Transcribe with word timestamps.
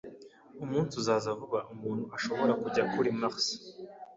Umunsi 0.63 0.93
uzaza 1.01 1.37
vuba 1.39 1.59
umuntu 1.73 2.03
ashobora 2.17 2.53
kujya 2.61 2.83
kuri 2.93 3.09
Mars 3.19 3.47